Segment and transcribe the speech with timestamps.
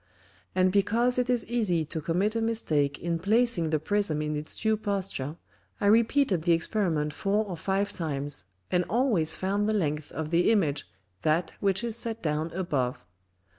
[0.55, 4.59] And because it is easy to commit a Mistake in placing the Prism in its
[4.59, 5.35] due Posture,
[5.79, 10.49] I repeated the Experiment four or five Times, and always found the Length of the
[10.51, 10.89] Image
[11.21, 13.05] that which is set down above.